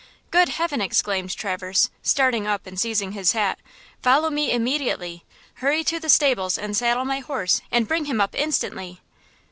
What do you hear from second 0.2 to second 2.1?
"Good heaven!" exclaimed Traverse,